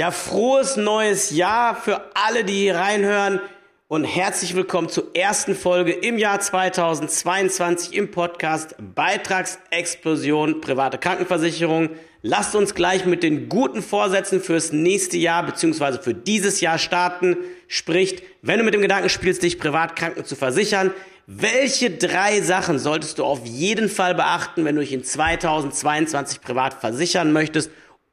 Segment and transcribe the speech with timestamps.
[0.00, 3.38] Ja, frohes neues Jahr für alle, die hier reinhören
[3.86, 11.90] und herzlich willkommen zur ersten Folge im Jahr 2022 im Podcast Beitragsexplosion private Krankenversicherung.
[12.22, 15.98] Lasst uns gleich mit den guten Vorsätzen fürs nächste Jahr bzw.
[16.00, 17.36] für dieses Jahr starten.
[17.68, 20.92] Spricht, wenn du mit dem Gedanken spielst, dich privat kranken zu versichern,
[21.26, 26.72] welche drei Sachen solltest du auf jeden Fall beachten, wenn du dich in 2022 privat
[26.72, 27.70] versichern möchtest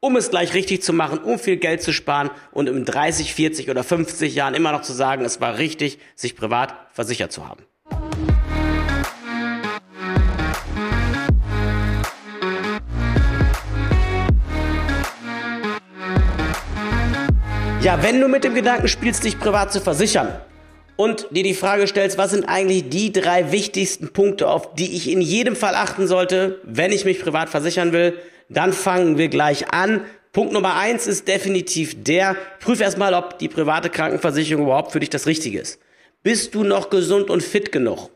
[0.08, 3.70] um es gleich richtig zu machen, um viel Geld zu sparen und in 30, 40
[3.70, 7.64] oder 50 Jahren immer noch zu sagen, es war richtig, sich privat versichert zu haben.
[17.82, 20.40] Ja, wenn du mit dem Gedanken spielst, dich privat zu versichern
[20.96, 25.12] und dir die Frage stellst, was sind eigentlich die drei wichtigsten Punkte, auf die ich
[25.12, 28.18] in jedem Fall achten sollte, wenn ich mich privat versichern will,
[28.50, 30.02] dann fangen wir gleich an.
[30.34, 35.10] Punkt Nummer eins ist definitiv der, prüf erstmal, ob die private Krankenversicherung überhaupt für dich
[35.10, 35.80] das Richtige ist.
[36.24, 38.10] Bist du noch gesund und fit genug,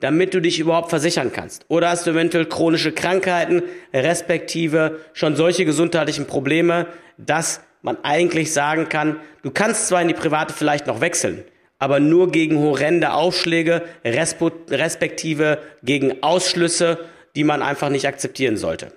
[0.00, 1.64] damit du dich überhaupt versichern kannst?
[1.68, 6.86] Oder hast du eventuell chronische Krankheiten, respektive schon solche gesundheitlichen Probleme,
[7.18, 11.44] dass man eigentlich sagen kann, du kannst zwar in die private vielleicht noch wechseln,
[11.78, 16.98] aber nur gegen horrende Aufschläge, respektive gegen Ausschlüsse,
[17.36, 18.92] die man einfach nicht akzeptieren sollte.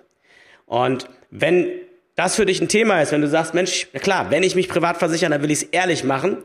[0.73, 1.69] Und wenn
[2.15, 4.67] das für dich ein Thema ist, wenn du sagst, Mensch, na klar, wenn ich mich
[4.67, 6.37] privat versichere, dann will ich es ehrlich machen,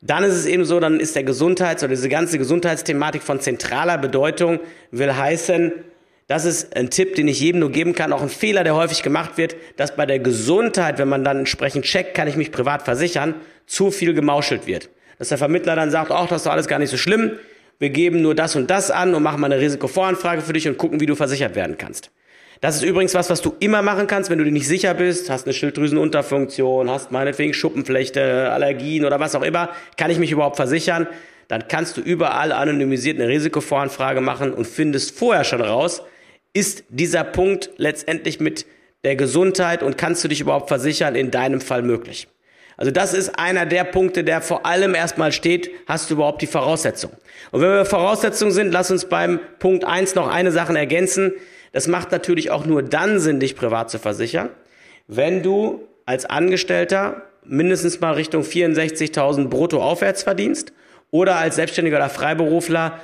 [0.00, 3.96] dann ist es eben so, dann ist der Gesundheits- oder diese ganze Gesundheitsthematik von zentraler
[3.96, 4.58] Bedeutung,
[4.90, 5.70] will heißen,
[6.26, 9.04] das ist ein Tipp, den ich jedem nur geben kann, auch ein Fehler, der häufig
[9.04, 12.82] gemacht wird, dass bei der Gesundheit, wenn man dann entsprechend checkt, kann ich mich privat
[12.82, 14.90] versichern, zu viel gemauschelt wird.
[15.20, 17.38] Dass der Vermittler dann sagt, ach, das ist doch alles gar nicht so schlimm,
[17.78, 20.76] wir geben nur das und das an und machen mal eine Risikovoranfrage für dich und
[20.76, 22.10] gucken, wie du versichert werden kannst.
[22.60, 25.30] Das ist übrigens was, was du immer machen kannst, wenn du dir nicht sicher bist,
[25.30, 30.56] hast eine Schilddrüsenunterfunktion, hast meinetwegen Schuppenflechte, Allergien oder was auch immer, kann ich mich überhaupt
[30.56, 31.06] versichern?
[31.48, 36.02] Dann kannst du überall anonymisiert eine Risikovoranfrage machen und findest vorher schon raus,
[36.52, 38.66] ist dieser Punkt letztendlich mit
[39.04, 42.28] der Gesundheit und kannst du dich überhaupt versichern in deinem Fall möglich?
[42.80, 46.46] Also das ist einer der Punkte, der vor allem erstmal steht, hast du überhaupt die
[46.46, 47.10] Voraussetzung?
[47.50, 51.34] Und wenn wir Voraussetzungen sind, lass uns beim Punkt eins noch eine Sache ergänzen.
[51.72, 54.48] Das macht natürlich auch nur dann Sinn, dich privat zu versichern,
[55.08, 60.72] wenn du als Angestellter mindestens mal Richtung 64.000 brutto aufwärts verdienst
[61.10, 62.98] oder als Selbstständiger oder Freiberufler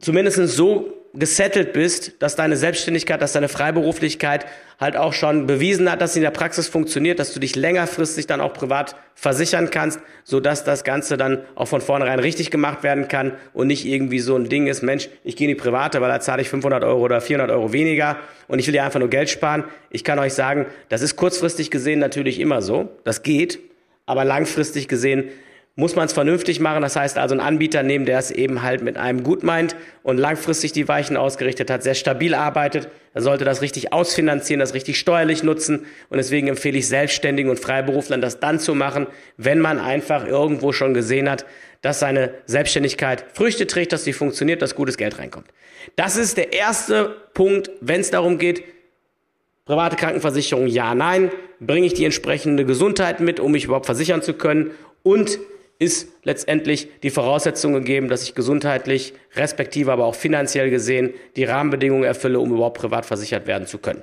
[0.00, 4.46] zumindest so gesettelt bist, dass deine Selbstständigkeit, dass deine Freiberuflichkeit
[4.78, 8.26] halt auch schon bewiesen hat, dass sie in der Praxis funktioniert, dass du dich längerfristig
[8.28, 12.84] dann auch privat versichern kannst, so dass das Ganze dann auch von vornherein richtig gemacht
[12.84, 16.00] werden kann und nicht irgendwie so ein Ding ist, Mensch, ich gehe in die Private,
[16.00, 18.16] weil da zahle ich 500 Euro oder 400 Euro weniger
[18.46, 19.64] und ich will ja einfach nur Geld sparen.
[19.90, 23.58] Ich kann euch sagen, das ist kurzfristig gesehen natürlich immer so, das geht,
[24.06, 25.30] aber langfristig gesehen
[25.80, 26.82] muss man es vernünftig machen.
[26.82, 30.18] Das heißt also einen Anbieter nehmen, der es eben halt mit einem gut meint und
[30.18, 32.88] langfristig die Weichen ausgerichtet hat, sehr stabil arbeitet.
[33.14, 35.86] Er sollte das richtig ausfinanzieren, das richtig steuerlich nutzen.
[36.10, 39.06] Und deswegen empfehle ich Selbstständigen und Freiberuflern, das dann zu machen,
[39.38, 41.46] wenn man einfach irgendwo schon gesehen hat,
[41.80, 45.46] dass seine Selbstständigkeit Früchte trägt, dass sie funktioniert, dass gutes Geld reinkommt.
[45.96, 48.62] Das ist der erste Punkt, wenn es darum geht,
[49.64, 54.34] private Krankenversicherung, ja, nein, bringe ich die entsprechende Gesundheit mit, um mich überhaupt versichern zu
[54.34, 55.38] können und
[55.80, 62.04] ist letztendlich die Voraussetzung gegeben, dass ich gesundheitlich, respektive aber auch finanziell gesehen die Rahmenbedingungen
[62.04, 64.02] erfülle, um überhaupt privat versichert werden zu können.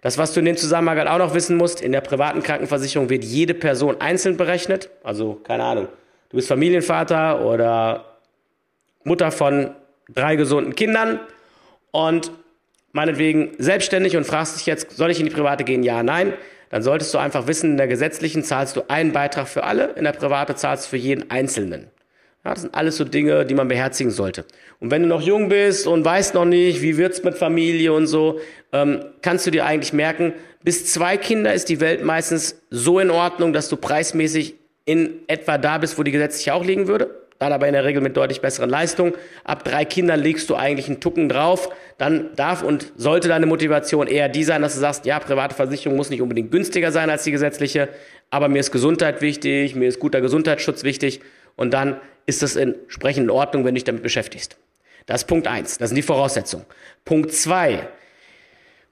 [0.00, 3.10] Das, was du in dem Zusammenhang halt auch noch wissen musst, in der privaten Krankenversicherung
[3.10, 4.88] wird jede Person einzeln berechnet.
[5.02, 5.88] Also, keine Ahnung,
[6.30, 8.18] du bist Familienvater oder
[9.04, 9.74] Mutter von
[10.08, 11.20] drei gesunden Kindern
[11.90, 12.32] und
[12.92, 15.82] meinetwegen selbstständig und fragst dich jetzt, soll ich in die private gehen?
[15.82, 16.32] Ja, nein
[16.74, 20.02] dann solltest du einfach wissen, in der gesetzlichen zahlst du einen Beitrag für alle, in
[20.02, 21.86] der private zahlst du für jeden Einzelnen.
[22.44, 24.44] Ja, das sind alles so Dinge, die man beherzigen sollte.
[24.80, 28.08] Und wenn du noch jung bist und weißt noch nicht, wie wird's mit Familie und
[28.08, 28.40] so,
[28.72, 30.32] ähm, kannst du dir eigentlich merken,
[30.64, 35.58] bis zwei Kinder ist die Welt meistens so in Ordnung, dass du preismäßig in etwa
[35.58, 38.40] da bist, wo die gesetzlich auch liegen würde dann aber in der Regel mit deutlich
[38.40, 39.12] besseren Leistungen.
[39.44, 41.70] Ab drei Kindern legst du eigentlich einen Tucken drauf.
[41.98, 45.96] Dann darf und sollte deine Motivation eher die sein, dass du sagst, ja, private Versicherung
[45.96, 47.88] muss nicht unbedingt günstiger sein als die gesetzliche,
[48.30, 51.20] aber mir ist Gesundheit wichtig, mir ist guter Gesundheitsschutz wichtig
[51.56, 54.56] und dann ist das entsprechend in Ordnung, wenn du dich damit beschäftigst.
[55.06, 55.78] Das ist Punkt eins.
[55.78, 56.64] Das sind die Voraussetzungen.
[57.04, 57.88] Punkt zwei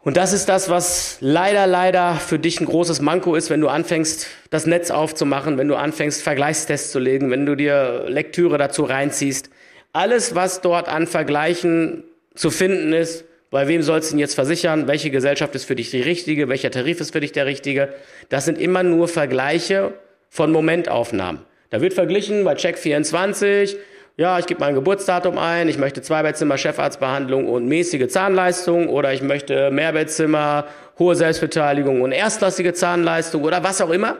[0.03, 3.69] und das ist das, was leider, leider für dich ein großes Manko ist, wenn du
[3.69, 8.85] anfängst, das Netz aufzumachen, wenn du anfängst, Vergleichstests zu legen, wenn du dir Lektüre dazu
[8.85, 9.51] reinziehst.
[9.93, 12.05] Alles, was dort an Vergleichen
[12.35, 14.89] zu finden ist, Bei wem sollst du ihn jetzt versichern?
[14.89, 16.49] Welche Gesellschaft ist für dich die richtige?
[16.49, 17.93] Welcher Tarif ist für dich der richtige?
[18.31, 19.93] Das sind immer nur Vergleiche
[20.31, 21.43] von Momentaufnahmen.
[21.69, 23.77] Da wird verglichen bei Check 24,
[24.17, 29.23] ja, ich gebe mein Geburtsdatum ein, ich möchte Zweibettzimmer, Chefarztbehandlung und mäßige Zahnleistung oder ich
[29.23, 30.67] möchte Mehrbettzimmer,
[30.99, 34.19] hohe Selbstbeteiligung und erstklassige Zahnleistung oder was auch immer.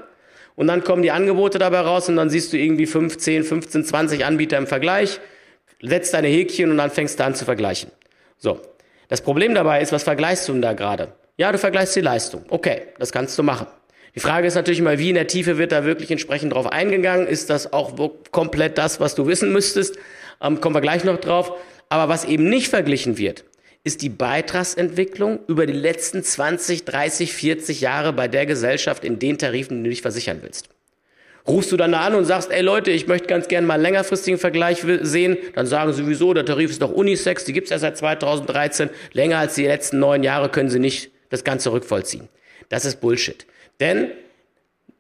[0.55, 4.25] Und dann kommen die Angebote dabei raus und dann siehst du irgendwie 15, 15, 20
[4.25, 5.21] Anbieter im Vergleich,
[5.83, 7.91] setzt deine Häkchen und dann fängst du an zu vergleichen.
[8.39, 8.61] So.
[9.09, 11.13] Das Problem dabei ist, was vergleichst du denn da gerade?
[11.37, 12.45] Ja, du vergleichst die Leistung.
[12.49, 13.67] Okay, das kannst du machen.
[14.15, 17.27] Die Frage ist natürlich mal, wie in der Tiefe wird da wirklich entsprechend drauf eingegangen?
[17.27, 17.95] Ist das auch
[18.31, 19.97] komplett das, was du wissen müsstest?
[20.43, 21.53] Ähm, kommen wir gleich noch drauf.
[21.89, 23.45] Aber was eben nicht verglichen wird,
[23.85, 29.39] ist die Beitragsentwicklung über die letzten 20, 30, 40 Jahre bei der Gesellschaft in den
[29.39, 30.69] Tarifen, die du dich versichern willst.
[31.47, 33.83] Rufst du dann da an und sagst, ey Leute, ich möchte ganz gerne mal einen
[33.83, 37.83] längerfristigen Vergleich sehen, dann sagen sie sowieso, der Tarif ist doch Unisex, die gibt's erst
[37.83, 42.29] seit 2013, länger als die letzten neun Jahre können sie nicht das Ganze rückvollziehen.
[42.69, 43.45] Das ist Bullshit.
[43.83, 44.13] Denn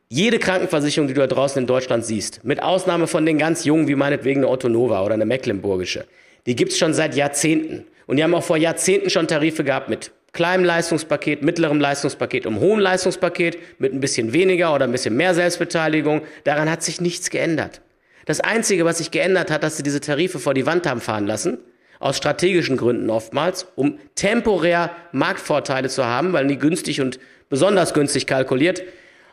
[0.08, 3.87] jede Krankenversicherung, die du da draußen in Deutschland siehst, mit Ausnahme von den ganz jungen,
[3.87, 6.05] wie meinetwegen eine Otto Nova oder eine Mecklenburgische,
[6.46, 7.84] die gibt's schon seit Jahrzehnten.
[8.08, 12.58] Und die haben auch vor Jahrzehnten schon Tarife gehabt mit kleinem Leistungspaket, mittlerem Leistungspaket und
[12.58, 16.23] hohem Leistungspaket, mit ein bisschen weniger oder ein bisschen mehr Selbstbeteiligung.
[16.43, 17.82] Daran hat sich nichts geändert.
[18.26, 21.29] Das Einzige, was sich geändert hat, dass sie diese Tarife vor die Wand haben fahren
[21.29, 21.58] lassen,
[22.00, 27.20] aus strategischen Gründen oftmals, um temporär Marktvorteile zu haben, weil die günstig und
[27.53, 28.83] besonders günstig kalkuliert,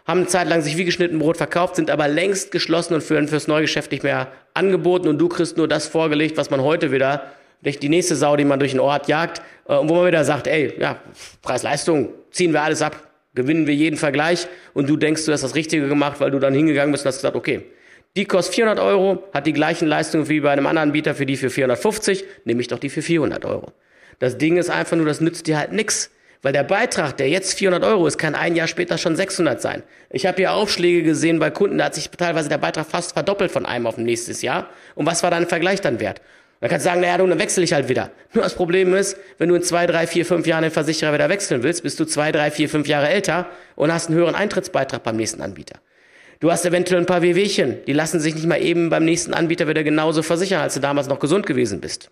[0.05, 3.29] haben eine Zeit lang sich wie geschnitten Brot verkauft, sind aber längst geschlossen und führen
[3.29, 7.31] fürs Neugeschäft nicht mehr angeboten und du kriegst nur das vorgelegt, was man heute wieder
[7.63, 10.25] durch die nächste Sau, die man durch den Ort jagt, äh, und wo man wieder
[10.25, 10.99] sagt, ey, ja,
[11.41, 12.97] Preis-Leistung, ziehen wir alles ab,
[13.35, 16.53] gewinnen wir jeden Vergleich und du denkst, du hast das Richtige gemacht, weil du dann
[16.53, 17.61] hingegangen bist und hast gesagt, okay,
[18.17, 21.37] die kostet 400 Euro, hat die gleichen Leistungen wie bei einem anderen Anbieter für die
[21.37, 23.71] für 450, nehme ich doch die für 400 Euro.
[24.19, 26.11] Das Ding ist einfach nur, das nützt dir halt nix.
[26.41, 29.83] Weil der Beitrag, der jetzt 400 Euro ist, kann ein Jahr später schon 600 sein.
[30.09, 33.51] Ich habe hier Aufschläge gesehen bei Kunden, da hat sich teilweise der Beitrag fast verdoppelt
[33.51, 34.69] von einem auf ein nächstes Jahr.
[34.95, 36.21] Und was war dann im Vergleich dann wert?
[36.61, 38.11] Da kannst du sagen, naja, dann wechsle ich halt wieder.
[38.33, 41.29] Nur das Problem ist, wenn du in zwei, drei, vier, fünf Jahren den Versicherer wieder
[41.29, 45.03] wechseln willst, bist du zwei, drei, vier, fünf Jahre älter und hast einen höheren Eintrittsbeitrag
[45.03, 45.79] beim nächsten Anbieter.
[46.41, 49.67] Du hast eventuell ein paar Wehwehchen, die lassen sich nicht mal eben beim nächsten Anbieter
[49.67, 52.11] wieder genauso versichern, als du damals noch gesund gewesen bist.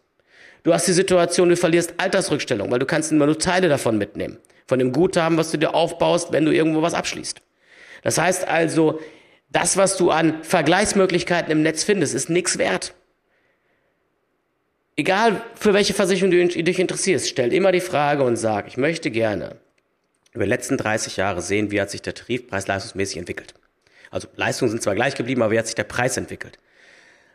[0.68, 4.38] Du hast die Situation, du verlierst Altersrückstellung, weil du kannst immer nur Teile davon mitnehmen.
[4.68, 7.42] Von dem Guthaben, was du dir aufbaust, wenn du irgendwo was abschließt.
[8.04, 9.00] Das heißt also,
[9.50, 12.94] das, was du an Vergleichsmöglichkeiten im Netz findest, ist nichts wert.
[14.98, 19.10] Egal für welche Versicherung du dich interessierst, stell immer die Frage und sag, ich möchte
[19.10, 19.56] gerne
[20.34, 23.54] über die letzten 30 Jahre sehen, wie hat sich der Tarifpreis leistungsmäßig entwickelt.
[24.12, 26.60] Also Leistungen sind zwar gleich geblieben, aber wie hat sich der Preis entwickelt?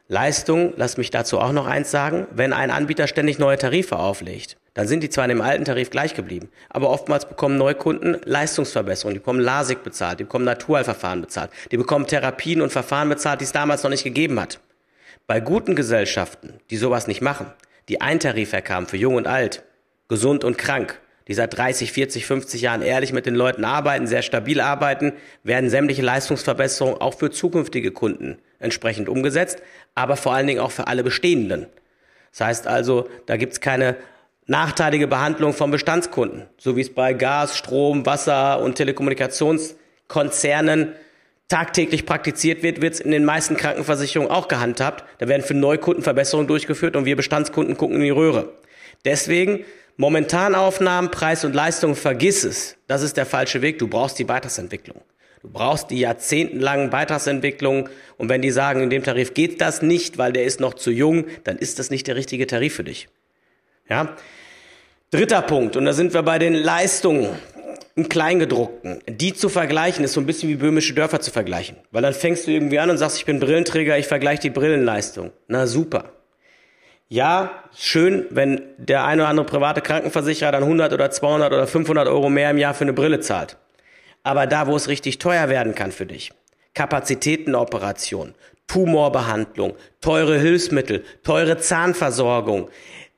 [0.08, 4.56] Leistung, lass mich dazu auch noch eins sagen, wenn ein Anbieter ständig neue Tarife auflegt,
[4.74, 9.14] dann sind die zwar in dem alten Tarif gleich geblieben, aber oftmals bekommen Neukunden Leistungsverbesserungen,
[9.14, 13.44] die bekommen LASIK bezahlt, die bekommen Naturheilverfahren bezahlt, die bekommen Therapien und Verfahren bezahlt, die
[13.44, 14.60] es damals noch nicht gegeben hat.
[15.26, 17.46] Bei guten Gesellschaften, die sowas nicht machen,
[17.88, 19.62] die ein Tarif herkamen für jung und alt,
[20.08, 24.22] gesund und krank, die seit 30, 40, 50 Jahren ehrlich mit den Leuten arbeiten, sehr
[24.22, 25.12] stabil arbeiten,
[25.44, 29.62] werden sämtliche Leistungsverbesserungen auch für zukünftige Kunden entsprechend umgesetzt,
[29.94, 31.66] aber vor allen Dingen auch für alle bestehenden.
[32.30, 33.96] Das heißt also, da gibt's keine
[34.46, 40.94] nachteilige Behandlung von Bestandskunden, so wie es bei Gas, Strom, Wasser und Telekommunikationskonzernen
[41.48, 45.04] tagtäglich praktiziert wird, wird es in den meisten Krankenversicherungen auch gehandhabt.
[45.18, 48.54] Da werden für Neukunden Verbesserungen durchgeführt und wir Bestandskunden gucken in die Röhre.
[49.04, 49.64] Deswegen
[49.98, 52.78] Momentanaufnahmen, Preis und Leistung, vergiss es.
[52.86, 53.78] Das ist der falsche Weg.
[53.78, 55.02] Du brauchst die Beitragsentwicklung.
[55.42, 57.88] Du brauchst die jahrzehntelangen Beitragsentwicklungen.
[58.16, 60.90] Und wenn die sagen, in dem Tarif geht das nicht, weil der ist noch zu
[60.90, 63.08] jung, dann ist das nicht der richtige Tarif für dich.
[63.88, 64.16] Ja?
[65.10, 65.76] Dritter Punkt.
[65.76, 67.28] Und da sind wir bei den Leistungen
[67.94, 71.76] im Kleingedruckten, die zu vergleichen, ist so ein bisschen wie böhmische Dörfer zu vergleichen.
[71.90, 75.32] Weil dann fängst du irgendwie an und sagst, ich bin Brillenträger, ich vergleiche die Brillenleistung.
[75.48, 76.12] Na super.
[77.08, 82.08] Ja, schön, wenn der eine oder andere private Krankenversicherer dann 100 oder 200 oder 500
[82.08, 83.58] Euro mehr im Jahr für eine Brille zahlt.
[84.22, 86.32] Aber da, wo es richtig teuer werden kann für dich,
[86.74, 88.34] Kapazitätenoperation,
[88.66, 92.70] Tumorbehandlung, teure Hilfsmittel, teure Zahnversorgung,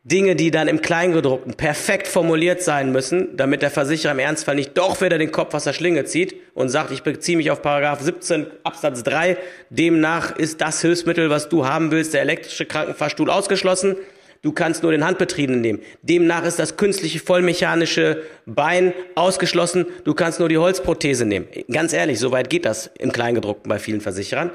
[0.07, 4.77] Dinge, die dann im Kleingedruckten perfekt formuliert sein müssen, damit der Versicherer im Ernstfall nicht
[4.77, 8.03] doch wieder den Kopf aus der Schlinge zieht und sagt, ich beziehe mich auf Paragraph
[8.03, 9.39] 17 Absatz 3.
[9.71, 13.97] Demnach ist das Hilfsmittel, was du haben willst, der elektrische Krankenfahrstuhl ausgeschlossen.
[14.45, 15.81] Du kannst nur den Handbetriebenen nehmen.
[16.03, 19.87] Demnach ist das künstliche vollmechanische Bein ausgeschlossen.
[20.05, 21.49] Du kannst nur die Holzprothese nehmen.
[21.73, 24.51] Ganz ehrlich, so weit geht das im Kleingedruckten bei vielen Versicherern.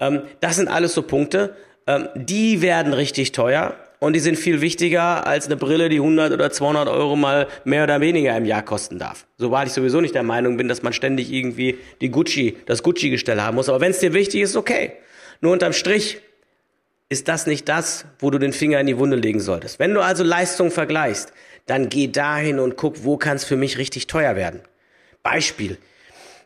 [0.00, 1.54] Ähm, das sind alles so Punkte.
[1.86, 6.32] Ähm, die werden richtig teuer und die sind viel wichtiger als eine Brille, die 100
[6.32, 9.26] oder 200 Euro mal mehr oder weniger im Jahr kosten darf.
[9.36, 13.42] Sobald ich sowieso nicht der Meinung bin, dass man ständig irgendwie die Gucci, das Gucci-Gestell
[13.42, 13.68] haben muss.
[13.68, 14.92] Aber wenn es dir wichtig ist, okay.
[15.42, 16.22] Nur unterm Strich
[17.08, 19.78] ist das nicht das, wo du den Finger in die Wunde legen solltest.
[19.78, 21.32] Wenn du also Leistung vergleichst,
[21.66, 24.60] dann geh dahin und guck, wo kann es für mich richtig teuer werden.
[25.22, 25.78] Beispiel.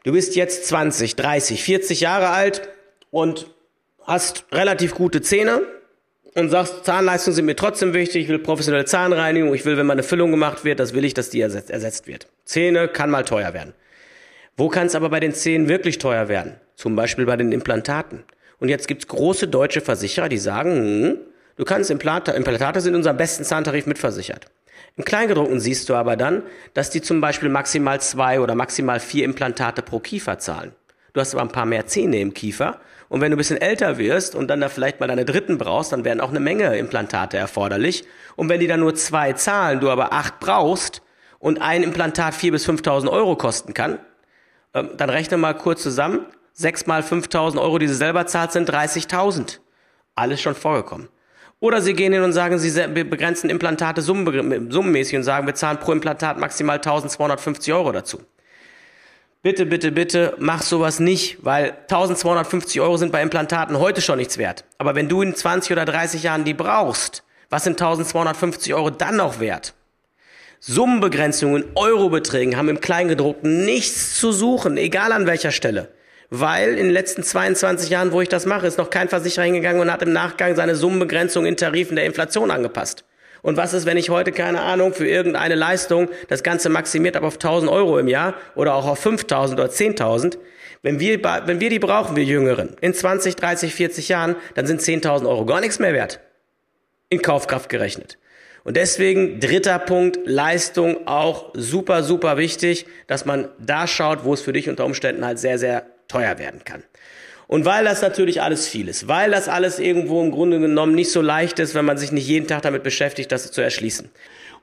[0.04, 2.68] Du bist jetzt 20, 30, 40 Jahre alt
[3.10, 3.48] und
[4.04, 5.62] hast relativ gute Zähne
[6.34, 9.92] und sagst, Zahnleistungen sind mir trotzdem wichtig, ich will professionelle Zahnreinigung, ich will, wenn mal
[9.92, 12.26] eine Füllung gemacht wird, das will ich, dass die ersetzt, ersetzt wird.
[12.44, 13.74] Zähne kann mal teuer werden.
[14.56, 16.56] Wo kann es aber bei den Zähnen wirklich teuer werden?
[16.74, 18.24] Zum Beispiel bei den Implantaten.
[18.62, 21.18] Und jetzt gibt's große deutsche Versicherer, die sagen, hm,
[21.56, 24.46] du kannst Implantate, Implantate sind unser besten Zahntarif mitversichert.
[24.96, 29.24] Im Kleingedruckten siehst du aber dann, dass die zum Beispiel maximal zwei oder maximal vier
[29.24, 30.70] Implantate pro Kiefer zahlen.
[31.12, 32.78] Du hast aber ein paar mehr Zähne im Kiefer.
[33.08, 35.90] Und wenn du ein bisschen älter wirst und dann da vielleicht mal deine dritten brauchst,
[35.90, 38.04] dann werden auch eine Menge Implantate erforderlich.
[38.36, 41.02] Und wenn die dann nur zwei zahlen, du aber acht brauchst
[41.40, 43.98] und ein Implantat vier bis 5.000 Euro kosten kann,
[44.72, 46.26] ähm, dann rechne mal kurz zusammen.
[46.54, 49.58] Sechs mal 5.000 Euro, die sie selber zahlt, sind 30.000.
[50.14, 51.08] Alles schon vorgekommen.
[51.60, 55.92] Oder sie gehen hin und sagen, sie begrenzen Implantate summenmäßig und sagen, wir zahlen pro
[55.92, 58.20] Implantat maximal 1250 Euro dazu.
[59.42, 64.38] Bitte, bitte, bitte, mach sowas nicht, weil 1250 Euro sind bei Implantaten heute schon nichts
[64.38, 64.64] wert.
[64.78, 69.16] Aber wenn du in 20 oder 30 Jahren die brauchst, was sind 1250 Euro dann
[69.16, 69.74] noch wert?
[70.60, 75.88] Summenbegrenzungen, Eurobeträgen haben im Kleingedruckten nichts zu suchen, egal an welcher Stelle
[76.34, 79.82] weil in den letzten 22 Jahren, wo ich das mache, ist noch kein Versicherer hingegangen
[79.82, 83.04] und hat im Nachgang seine Summenbegrenzung in Tarifen der Inflation angepasst.
[83.42, 87.26] Und was ist, wenn ich heute, keine Ahnung, für irgendeine Leistung das Ganze maximiert habe
[87.26, 90.38] auf 1000 Euro im Jahr oder auch auf 5000 oder 10.000?
[90.80, 94.80] Wenn wir, wenn wir die brauchen, wir Jüngeren, in 20, 30, 40 Jahren, dann sind
[94.80, 96.20] 10.000 Euro gar nichts mehr wert.
[97.10, 98.16] In Kaufkraft gerechnet.
[98.64, 104.40] Und deswegen dritter Punkt, Leistung auch super, super wichtig, dass man da schaut, wo es
[104.40, 106.82] für dich unter Umständen halt sehr, sehr teuer werden kann.
[107.48, 111.10] Und weil das natürlich alles viel ist, weil das alles irgendwo im Grunde genommen nicht
[111.10, 114.08] so leicht ist, wenn man sich nicht jeden Tag damit beschäftigt, das zu erschließen.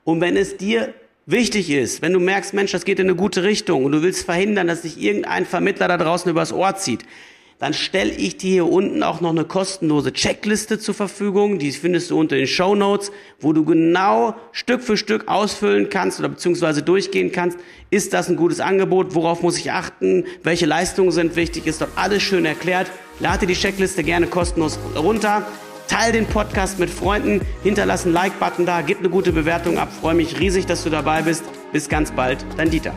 [0.04, 0.92] Und wenn es dir
[1.26, 4.24] wichtig ist, wenn du merkst, Mensch, das geht in eine gute Richtung und du willst
[4.24, 7.04] verhindern, dass sich irgendein Vermittler da draußen übers Ohr zieht,
[7.60, 11.58] dann stelle ich dir hier unten auch noch eine kostenlose Checkliste zur Verfügung.
[11.58, 16.18] Die findest du unter den Show Notes, wo du genau Stück für Stück ausfüllen kannst
[16.18, 17.58] oder beziehungsweise durchgehen kannst.
[17.90, 19.14] Ist das ein gutes Angebot?
[19.14, 20.24] Worauf muss ich achten?
[20.42, 21.66] Welche Leistungen sind wichtig?
[21.66, 22.90] Ist dort alles schön erklärt.
[23.20, 25.46] Lade die Checkliste gerne kostenlos runter.
[25.86, 29.88] Teil den Podcast mit Freunden, hinterlass einen Like-Button da, gib eine gute Bewertung ab.
[30.00, 31.44] Freue mich riesig, dass du dabei bist.
[31.72, 32.94] Bis ganz bald, dein Dieter.